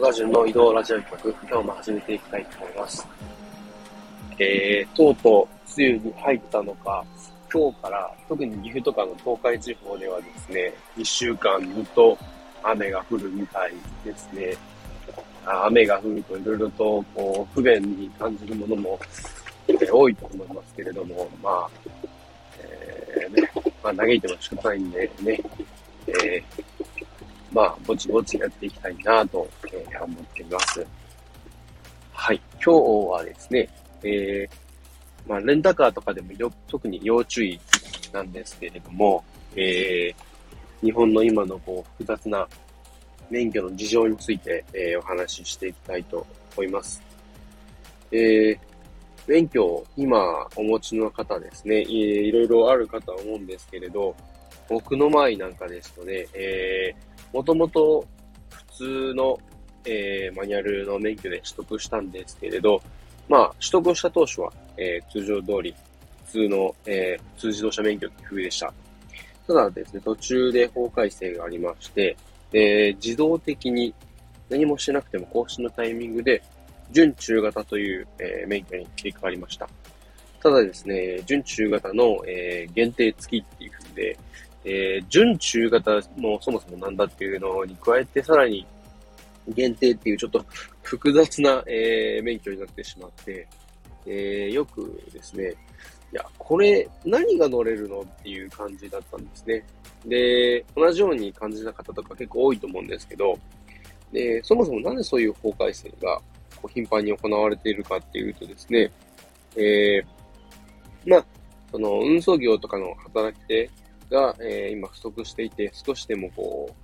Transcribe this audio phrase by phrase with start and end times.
[0.00, 3.06] トガジュンの移動ラジオ局、今日も始めていきたいと思います。
[4.38, 7.04] えー、とうとう梅雨に入ったのか、
[7.52, 12.16] 今日から特に岐阜とかの東海地方ではですね、1週間ずっと
[12.62, 14.56] 雨が降るみたいですね。
[15.44, 18.98] 雨が降るといろいろとこう不便に感じるものも、
[19.68, 21.70] えー、多いと思いますけれども、まあ、
[22.58, 23.50] えー、ね、
[23.84, 25.38] まあ嘆いても仕方ないんでね、
[26.06, 26.64] えー、
[27.52, 30.86] まあ、ぼちぼちやっていきたいなと、えー、思っています。
[32.12, 32.40] はい。
[32.54, 33.68] 今日はですね、
[34.02, 37.58] えー、まあ、レンタカーとかでもよ、特に要注意
[38.12, 39.24] なんですけれども、
[39.56, 42.46] えー、日本の今のこう、複雑な
[43.30, 46.26] 免許の事情について、えー、お話ししていきたいと
[46.56, 47.02] 思います。
[48.12, 48.58] えー、
[49.26, 54.14] 免許を今お持ちの方ですね、えいろいろあるかとは思うんですけれど、
[54.68, 58.04] 僕の場合なんかですとね、えー、もともと
[58.48, 59.38] 普通の、
[59.84, 62.82] えー、マニュアルの免許で取得したんですけれど、
[63.28, 65.74] まあ、取得した当初は、えー、通常通り、
[66.26, 68.72] 普通の、えー、普通自動車免許っていう風でした。
[69.46, 72.16] ただですね、途中で法改正がありまして、
[72.52, 73.94] えー、自動的に
[74.48, 76.42] 何もしなくても更新のタイミングで、
[76.92, 79.68] 準中型という、えー、免許に切り替わりました。
[80.42, 84.18] ただですね、準中型の、えー、限定付きっていう風で、
[84.64, 88.66] えー、準中型もそもそもなんだっていうのに加えて、さらに
[89.48, 90.44] 限定っていうちょっと
[90.82, 93.46] 複雑な、えー、免許になってしまって、
[94.06, 95.54] えー、よくですね、
[96.12, 99.64] いや、これ何が乗れるのっていう感じだったんですね。
[100.06, 103.38] で、同じように感じた方とか結構多いと思うんですけど、
[104.12, 106.20] で、そもそもなんでそういう法改正が
[106.56, 108.90] こう頻繁に行われているかっていうとですね、
[109.56, 111.24] えー、まあ、
[111.70, 113.70] その運送業とかの働き手
[114.10, 116.74] が、えー、今不足していて、少しでもこ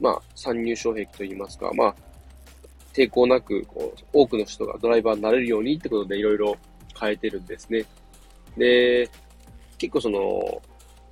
[0.00, 1.94] う、まあ、参入障壁といいますか、まあ、
[2.92, 6.56] 抵抗なく、こう、多くの人がドライバーになれるようにってことでいろいろ
[6.98, 7.84] 変えてるんですね。
[8.56, 9.08] で、
[9.78, 10.62] 結構その、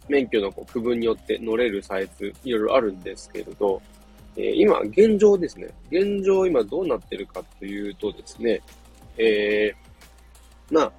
[0.09, 3.81] 免許のこう区分によって乗れるサイズ、いろいろあるんですけれど、
[4.37, 5.69] えー、今、現状ですね。
[5.91, 8.61] 現状今どうなってるかというとですね、
[9.17, 10.93] えー、まあ、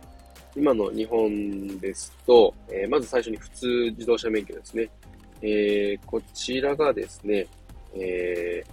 [0.55, 3.67] 今の日本ですと、えー、まず最初に普通
[3.97, 4.89] 自動車免許ですね。
[5.41, 7.47] えー、こちらがですね、
[7.95, 8.63] え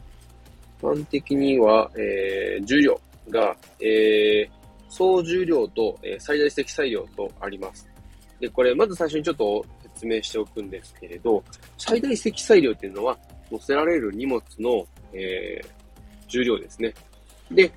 [0.82, 3.00] ー、一般的には、えー、重量
[3.30, 4.50] が、えー、
[4.88, 7.88] 総重量と、えー、最大積載量とあります。
[8.40, 9.64] で、これ、まず最初にちょっと
[9.94, 11.42] 説明しておくんですけれど、
[11.76, 13.18] 最大積載量っていうのは、
[13.50, 15.68] 乗せられる荷物の、えー、
[16.28, 16.92] 重量ですね。
[17.50, 17.70] で、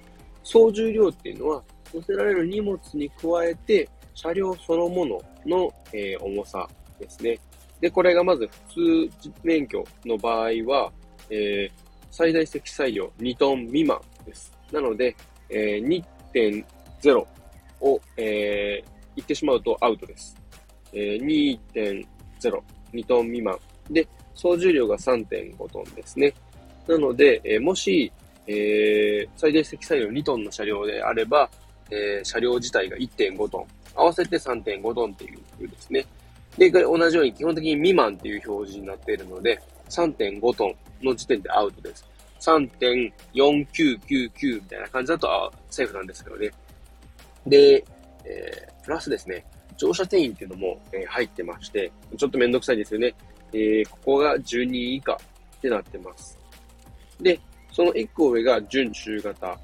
[0.44, 1.64] 総重量っていうのは、
[1.94, 6.68] 乗せられる荷物に加えて、車両そのものの、えー、重さ
[7.00, 7.40] ですね。
[7.80, 10.92] で、これがまず普通免許の場合は、
[11.30, 11.72] えー、
[12.12, 14.54] 最大積載量2トン未満です。
[14.72, 15.16] なので、
[15.50, 16.04] えー、
[16.34, 17.26] 2.0
[17.82, 20.36] を、えー、言ってしまうとアウトです。
[20.94, 22.06] えー、2.0、
[22.94, 23.58] 2トン未満。
[23.90, 26.34] で、総重量が3.5トンですね。
[26.88, 28.12] なので、えー、もし、
[28.48, 31.50] えー、最大積載量2トンの車両であれば、
[31.92, 36.06] えー、車両自体が1.5トン、合わせて3.5トンっていう風ですね。
[36.58, 40.76] で、同じように基本的に未満っていう表示になっているので、3.5トン
[41.06, 42.06] の時点でアウトです。
[42.40, 46.52] 3.4999みたいな感じだとセーフなんですけどね。
[47.46, 47.84] で、
[48.26, 49.46] えー、プラスですね、
[49.78, 53.14] 乗車定員っていうのも、えー、入ってまして、ちょっとめんどくさいですよね。
[53.54, 55.18] えー、ここが12以下っ
[55.62, 56.38] てなってます。
[57.20, 57.40] で、
[57.72, 59.58] その1個上が準中型。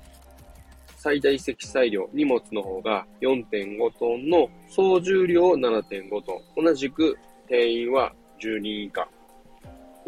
[0.98, 6.66] 最大積載量、荷物の方が4.5トンの総重量7.5トン。
[6.66, 9.08] 同じく定員は10人以下。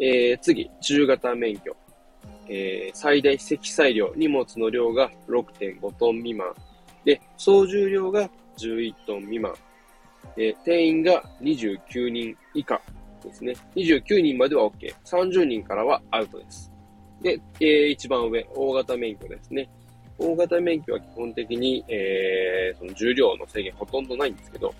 [0.00, 1.76] えー、次、中型免許。
[2.48, 6.52] えー、最大積載量、荷物の量が6.5トン未満。
[7.04, 9.54] で、総重量が11トン未満。
[10.36, 12.80] えー、定員が29人以下
[13.22, 13.54] ですね。
[13.76, 14.92] 29人までは OK。
[15.04, 16.72] 30人からはアウトです。
[17.22, 19.70] で、えー、一番上、大型免許ですね。
[20.20, 24.74] 大型免許は基本的に、えー、その重量の制限ほとんどないんですけど、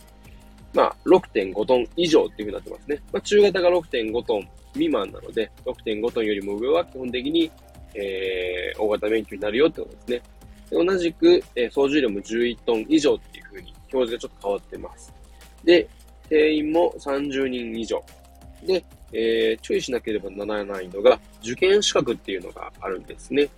[0.74, 3.02] まあ、6.5トン以上っていう風になってますね。
[3.12, 7.50] まあ、中型が6.5トン未満なので、6.5トンよりも上は基本的に、
[7.94, 10.84] えー、大型免許になるよってことですね。
[10.86, 15.12] 同じく、えー、総重量も11トン以上っていう風に表示がちょっと変わってます。
[15.64, 15.88] で、
[16.28, 18.02] 定員も30人以上。
[18.64, 23.48] で、えー、注意しなければならないのが、受験資格っていうのがあるんですね。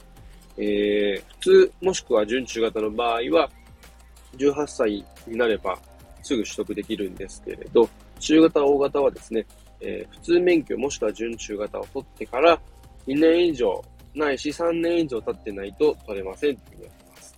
[0.58, 3.50] えー、普通もしくは準中型の場合は、
[4.36, 5.78] 18歳になれば
[6.22, 7.88] すぐ取得できるんですけれど、
[8.18, 9.44] 中型、大型はですね、
[9.80, 12.58] えー、普通免許もしくは準中型を取ってから
[13.06, 13.82] 2年以上
[14.14, 17.36] ないし3年以上経ってないと取れませんっていうふうになってます。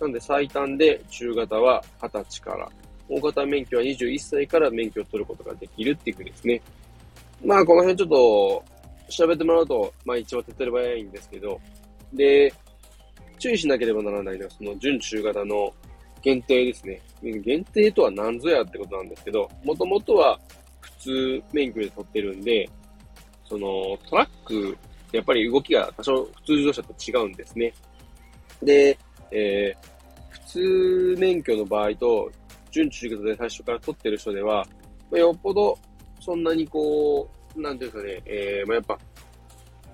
[0.00, 2.68] なんで最短で中型は20歳から、
[3.08, 6.62] 大型免許は21歳から免許を取ることができるっていうふうですね。
[7.44, 8.64] まあこの辺ちょっと
[9.10, 11.60] 調べてもらうと、まあ一応手っ取り早いんですけど、
[12.12, 12.52] で、
[13.38, 15.72] 注意しなければならないのはその準中型の
[16.22, 17.00] 限定ですね。
[17.22, 20.38] 限定とは何ぞやってことなんですけど、もともとは
[20.80, 22.68] 普通免許で取ってるんで、
[23.44, 24.76] そのトラック、
[25.12, 27.72] やっぱり動きが多少普通自動車と違うんですね。
[28.62, 28.96] で、
[29.30, 32.30] えー、普通免許の場合と、
[32.70, 34.66] 準中型で最初から取ってる人では、
[35.10, 35.78] まあ、よっぽど
[36.20, 38.98] そんなにこう、なんていうんですかね、えー、まあ、やっぱ、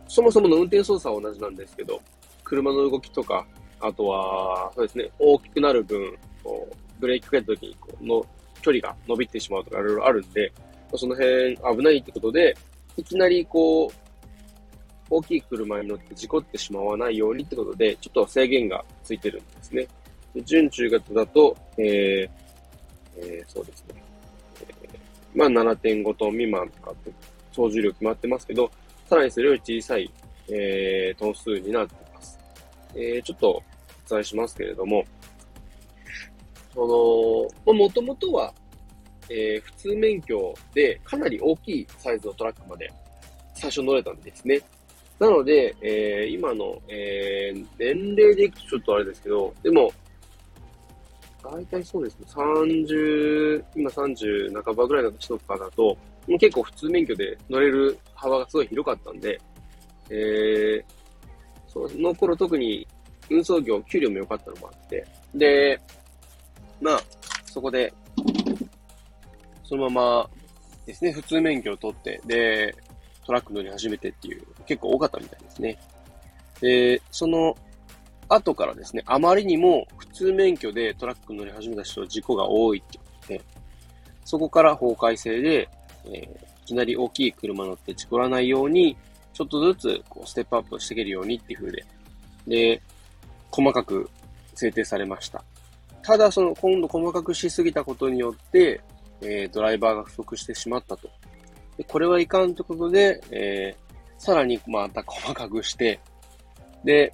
[0.08, 2.00] そもそもの運転操作は同じなんですけど、
[2.42, 3.46] 車の動きとか、
[3.80, 8.26] あとは、そうですね、大きくなる分、こう、ブレーキかけた時に、こう、の、
[8.62, 10.52] 距離が伸びてしまうとかいろいろあるんで、
[10.96, 12.56] その辺危ないってことで、
[12.96, 13.92] いきなりこう、
[15.10, 19.86] 大きい車に乗って事故ってしまわないようにってことで、ちょっと制限がついてるんですね。
[20.34, 22.28] で準中型だと、えー、
[23.16, 24.02] えー、そうですね。
[24.60, 24.98] えー、
[25.34, 27.10] まあ7.5トン未満とかって
[27.52, 28.70] 操縦量決まってますけど、
[29.08, 30.12] さらにそれより小さい、
[30.50, 32.38] えー、トン数になっています。
[32.94, 33.62] えー、ちょっとお
[34.10, 35.02] 伝えしますけれども、
[36.74, 38.52] その、もともとは、
[39.30, 42.92] えー、普通免許でかなり大きいサイズのトラックまで
[43.54, 44.60] 最初乗れたんですね。
[45.18, 49.90] なので、えー、今の、えー、年齢でいくとちょっとあれですけど、でも、
[51.42, 55.96] 大体そうですね、30、今30半ばぐらいの人とかだと、
[56.28, 59.40] もう結構普通免許で乗れる幅がすごい広かったんで、
[60.10, 60.84] えー、
[61.66, 62.86] その頃特に
[63.30, 65.80] 運送業、給料も良かったのもあって、で、
[66.80, 67.02] まあ、
[67.46, 67.92] そこで、
[69.64, 70.30] そのまま
[70.86, 72.74] ですね、普通免許を取って、で、
[73.24, 75.78] トラック乗り始めてっていう、結構多かったみたいですね。
[76.60, 77.56] で、その
[78.28, 82.98] 後からですね、あまりにも普通免許でトラック乗り始めた人は、事故が多いって
[83.28, 83.46] 言って、
[84.24, 85.68] そこから法改正で、
[86.12, 86.28] えー、い
[86.66, 88.96] きなり大きい車乗って事故らないように、
[89.32, 91.84] ちょっとずつこうステップアップしていけるようにっていう風で、
[92.46, 92.82] で、
[93.50, 94.10] 細かく
[94.54, 95.44] 制定されました。
[96.02, 98.80] ただ、その、今度細かくしすぎたことによって、
[99.20, 101.10] えー、ドライバーが不足してしまったと。
[101.76, 106.00] でこれはいかんということで、えー、さらにまた細かくして、
[106.84, 107.12] で、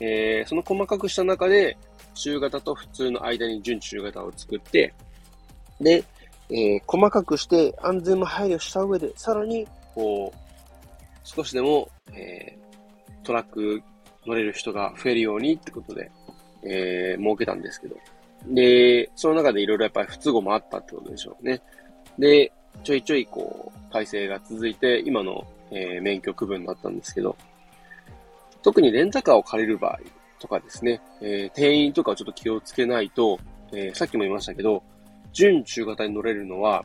[0.00, 1.76] えー、その細かくした中で、
[2.14, 4.92] 中型と普通の間に準中型を作って、
[5.80, 6.04] で、
[6.50, 10.38] えー、細かくして安全も配慮した上で、さらに、こう、
[11.24, 13.82] 少しでも、えー、トラック
[14.26, 16.10] 乗れる人が増えるようにってことで、
[16.62, 17.96] えー、設けたんですけど。
[18.46, 21.60] で、その中でいろいろやっぱり不都合もあったってことでしょうね。
[22.18, 22.52] で、
[22.82, 27.36] ちょいちょいこう、改正が続いて、今の、えー、免許区分になったんですけど、
[28.62, 29.98] 特にレンタカーを借りる場合
[30.38, 33.38] とかですね、えー、店員とかをちょっと気をつけないと、
[33.72, 34.82] えー、さっきも言いましたけど、
[35.32, 36.84] 準中型に乗れるのは、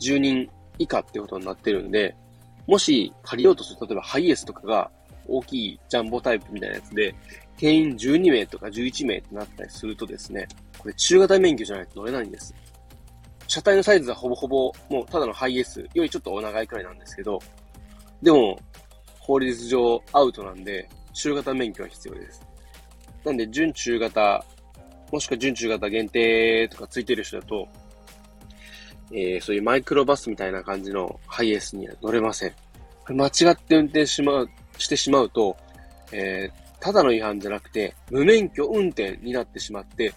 [0.00, 0.48] 10人
[0.78, 2.14] 以下ってことになってるんで、
[2.66, 4.90] もし借りようとする、例えばハイエースとかが
[5.26, 7.14] 大きいジャンボタイプみたいなやつで、
[7.56, 10.48] 定員12名とか11名ってなったりするとですね、
[10.78, 12.54] これ中型免許じゃないと乗れないんです。
[13.46, 17.38] 車体のサイズはほぼほぼ、もうただのハイエースよりちょっとお長いくらいなんですけど、
[18.22, 18.58] でも、
[19.18, 22.42] 法律上アウトなんで、中型免許は必要です。
[23.24, 24.44] なんで、準中型、
[25.10, 27.68] もしくは準中型限定とかついてる人だと、
[29.12, 32.52] えー、そういうマイクロバスみたいな感じのハイエースには乗れません。
[33.08, 35.56] 間違って運転しまう、してしまうと、
[36.12, 40.14] えー、ただの違反じゃなくて、無免許運転になってしまって、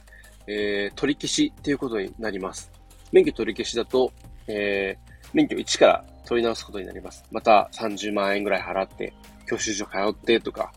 [0.48, 2.72] えー、取り消しっていうことになります。
[3.12, 4.12] 免許取り消しだと、
[4.48, 7.24] えー、免許1から取り直すことになります。
[7.32, 9.14] また30万円ぐらい払って、
[9.48, 10.72] 教習所通ってとか、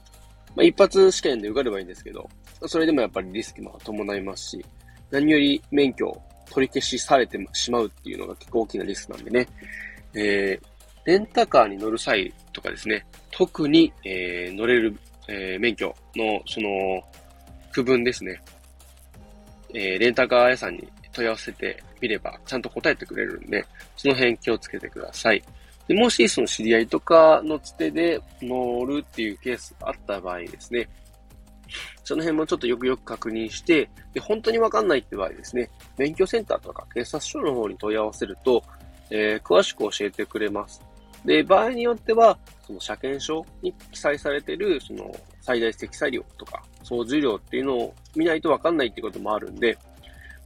[0.54, 2.28] まあ、一発試験で受かればいいんですけど、
[2.66, 4.64] それでもやっぱりリスクも伴いますし、
[5.10, 9.48] 何より免許を取り消しされてしまうっていうのが結構大きなリスクなんでね、
[10.14, 10.66] えー、
[11.04, 14.96] レンタカーに乗る際とかですね、特に、えー、乗れる
[15.28, 17.02] えー、免許の、その、
[17.72, 18.40] 区分ですね。
[19.74, 23.64] えー、レンタカー屋さんに問い合わせてみれば、ちゃんと答えてくれるんで、
[23.96, 25.42] その辺気をつけてください。
[25.88, 30.88] でもし、その知り合いとかのつてで乗るっていうケースがあった場合ですね、
[32.06, 38.62] その辺もちょっとよくよく確認して、で、本当にわかんないって場合ですね、免許センターとか警察署の方に問い合わせると、
[39.10, 40.80] えー、詳しく教えてくれます。
[41.24, 49.76] で、場合によっては、その車検証に記載されている、その最大積載量とか、総重量っていうのを見ないとわかんないってこともあるんで、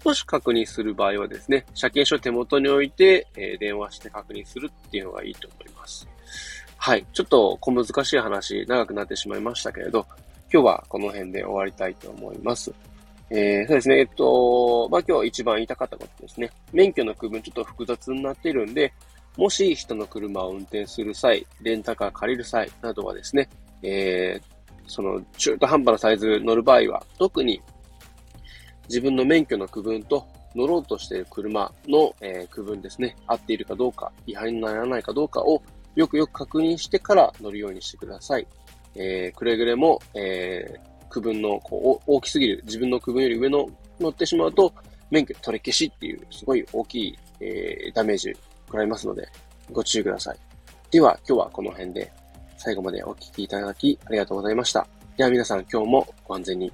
[0.02, 6.08] もし確認する場合はですね、車検証手元に置いて、えー、電話して確認するっていうのがいいと思います。
[6.78, 7.04] はい。
[7.12, 10.06] ちょっと小難しい話、長くなってしまいましたけれど、
[10.52, 12.72] 今日はこの辺で終わりたいと思います。
[13.30, 14.00] えー、そうですね。
[14.00, 16.50] えっと、まあ、今日一番言いたかったことですね。
[16.72, 18.92] 免許の区分ちょっと複雑になってるんで、
[19.36, 23.48] もし人の車を運転する際、レンタカー借りる際などはですね、
[23.82, 24.42] えー、
[24.88, 27.62] その中途半端なサイズ乗る場合は、特に
[28.88, 30.26] 自分の免許の区分と
[30.56, 35.62] 乗ろうとしている車の、えー、区分ですね、合っているかどうか、違反にならないかどうかを
[35.94, 38.46] よくよく確認してから乗るようにしてください。
[38.94, 43.68] えー、くれぐれも、えー、区分のこう大きすぎる、自分の区分より上の
[43.98, 44.72] 乗ってしまうと、
[45.10, 48.34] 免許取り消しっていう、すごい大きい、えー、ダメージ
[48.66, 49.28] 食らいますので、
[49.72, 50.38] ご注意ください。
[50.90, 52.12] では、今日はこの辺で
[52.56, 54.86] 最後までお聴きいただきありがとうございました。
[55.16, 56.72] では皆さん今日もご安全に。